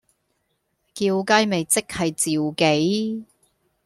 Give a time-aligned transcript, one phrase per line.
[0.95, 3.23] 叫雞咪即係召妓